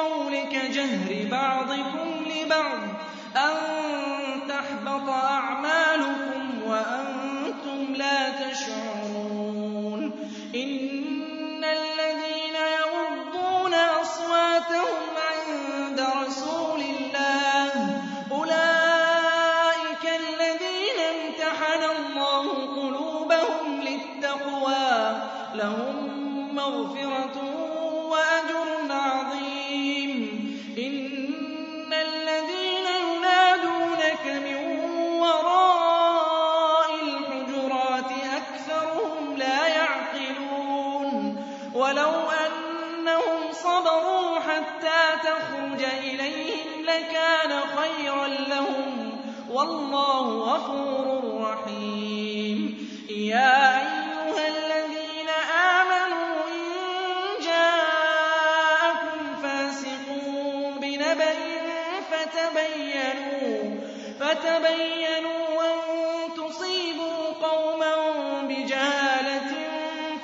[0.00, 2.78] بالقول كجهر بعضكم لبعض
[3.36, 3.54] أن
[4.48, 10.12] تحبط أعمالكم وأنتم لا تشعرون
[10.54, 25.22] إن الذين يغضون أصواتهم عند رسول الله أولئك الذين امتحن الله قلوبهم للتقوى
[25.54, 27.36] لهم مغفرة
[28.08, 28.79] وأجر
[47.00, 49.20] لكان خيرا لهم
[49.50, 52.88] والله غفور رحيم.
[53.10, 55.28] يا أيها الذين
[55.78, 56.66] آمنوا إن
[57.44, 60.06] جاءكم فاسق
[60.80, 61.34] بنبأ
[62.10, 63.80] فتبينوا
[64.20, 65.78] فتبينوا أن
[66.36, 67.94] تصيبوا قوما
[68.42, 69.52] بجهالة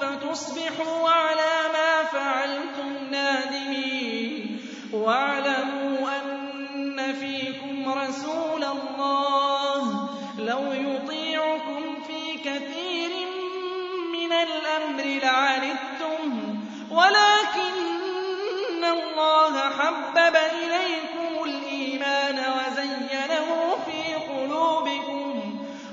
[0.00, 1.55] فتصبحوا على
[14.86, 16.22] الأمر لعنتم
[16.90, 23.48] ولكن الله حبب إليكم الإيمان وزينه
[23.86, 25.32] في قلوبكم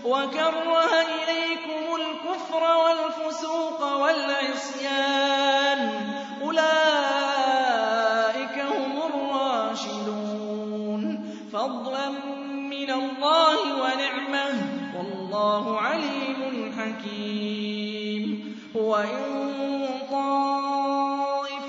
[0.05, 5.81] وكره إليكم الكفر والفسوق والعصيان.
[6.41, 6.65] أولئك
[8.59, 10.23] هم الراشدون.
[11.53, 12.09] فضلا
[12.49, 14.47] من الله ونعمة.
[14.97, 17.72] والله عليم حكيم.
[18.75, 21.67] وإن طائفتان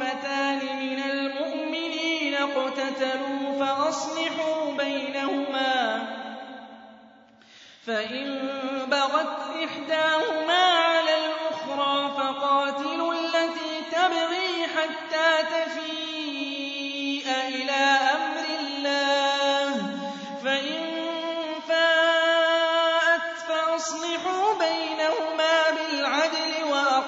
[0.80, 6.02] من المؤمنين اقتتلوا فأصلحوا بينهما
[7.86, 8.48] فإن
[8.90, 17.82] بغت إحداهما على الأخرى فقاتلوا التي تبغي حتى تفيء إلى
[18.14, 19.70] أمر الله.
[20.44, 20.82] فإن
[21.68, 24.43] فاءت فأصلحوا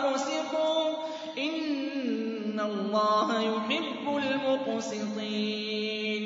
[0.06, 0.94] وأقسطوا
[1.39, 6.25] إن الله يحب المقسطين.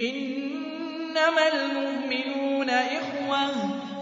[0.00, 3.48] إنما المؤمنون إخوة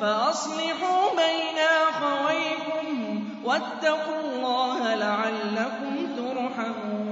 [0.00, 7.11] فأصلحوا بين أخويكم واتقوا الله لعلكم ترحمون.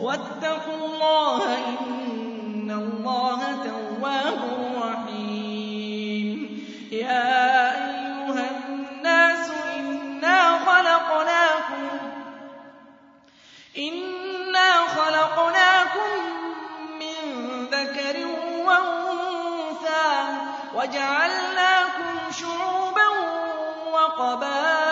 [0.00, 4.40] واتقوا الله إن الله تواب
[4.82, 6.38] رحيم.
[6.92, 10.58] يا أيها الناس إنا
[14.96, 16.10] خلقناكم
[17.00, 17.16] من
[17.70, 18.16] ذكر
[18.66, 20.10] وأنثى
[20.74, 23.08] وجعلناكم شعوبا
[23.92, 24.87] وقبائل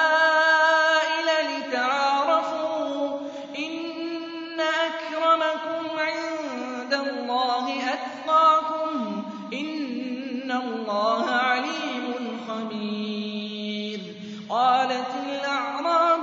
[7.96, 14.00] يَتْقَاكُمْ ۚ إِنَّ اللَّهَ عَلِيمٌ خَبِيرٌ.
[14.48, 16.20] قَالَتِ الْأَعْرَابُ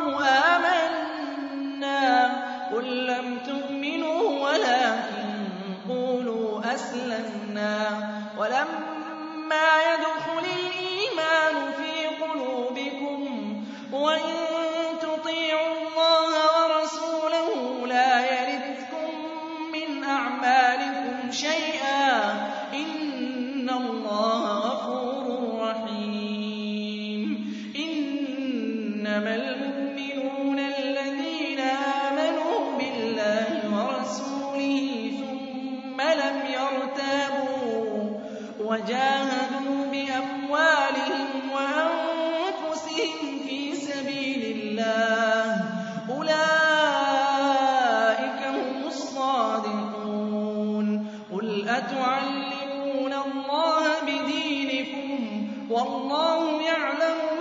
[0.55, 2.31] آمَنَّا ۖ
[2.75, 5.47] قُل لَّمْ تُؤْمِنُوا وَلَٰكِن
[5.89, 7.79] قُولُوا أَسْلَمْنَا.
[8.37, 11.42] وَلَمَّا يَدْخُلِ الْإِيمَانُ
[29.13, 34.87] إِنَّمَا الْمُؤْمِنُونَ الَّذِينَ آمَنُوا بِاللَّهِ وَرَسُولِهِ
[35.21, 38.09] ثُمَّ لَمْ يَرْتَابُوا
[38.59, 45.61] وَجَاهَدُوا بِأَمْوَالِهِمْ وَأَنفُسِهِمْ فِي سَبِيلِ اللَّهِ ۚ
[46.09, 47.21] أُولَٰئِكَ
[48.57, 50.07] هُمُ الصَّادِقُونَ.
[51.33, 55.19] قُلْ أَتُعَلِّمُونَ اللَّهَ بِدِينِكُمْ
[55.69, 57.32] وَاللَّهُ يَعْلَمُ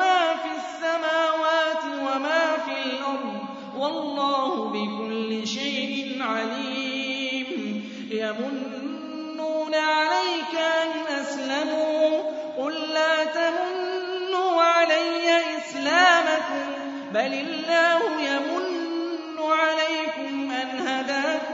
[2.82, 3.78] وَمَا فِي الْأَرْضِ ۚ.
[3.78, 7.82] وَاللَّهُ بِكُلِّ شَيْءٍ عَلِيمٌ.
[8.10, 12.24] يَمُنُّونَ عَلَيْكَ أَنْ أَسْلَمُوا ۖ.
[12.58, 16.66] قُل لَّا تَمُنُّوا عَلَيَّ إِسْلَامَكُم.
[17.14, 21.51] بَلِ اللَّهُ يَمُنُّ عَلَيْكُمْ أَنْ هَدَاكُمْ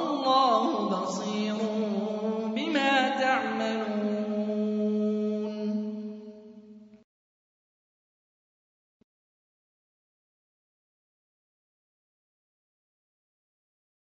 [0.00, 0.79] وَاللَّهُ